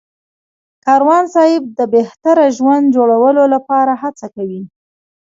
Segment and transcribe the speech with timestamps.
[0.85, 4.61] کاروان صاحب د بهتره ژوند جوړولو لپاره هڅه کوي.